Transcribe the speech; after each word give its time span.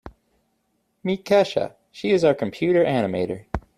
Meet 1.03 1.25
Kesha, 1.25 1.75
she 1.91 2.09
is 2.09 2.23
our 2.23 2.33
computer 2.33 2.83
animator. 2.83 3.45